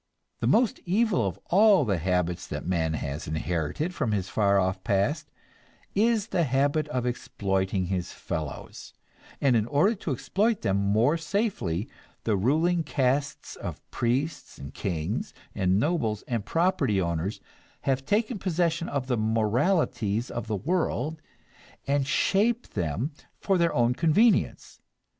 [0.39, 4.83] The most evil of all the habits that man has inherited from his far off
[4.83, 5.29] past
[5.93, 8.95] is the habit of exploiting his fellows,
[9.39, 11.87] and in order to exploit them more safely
[12.23, 17.39] the ruling castes of priests and kings and nobles and property owners
[17.81, 21.21] have taken possession of the moralities of the world
[21.85, 24.81] and shaped them for their own convenience.